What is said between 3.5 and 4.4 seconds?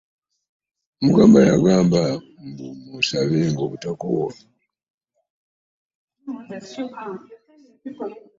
obutakoowa.